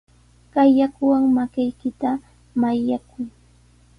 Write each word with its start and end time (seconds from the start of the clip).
Kay 0.53 0.69
yakuwan 0.79 1.23
makiykita 1.35 2.11
mayllakuy. 2.59 3.27